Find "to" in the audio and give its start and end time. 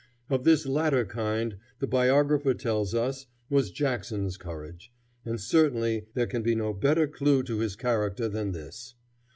7.43-7.59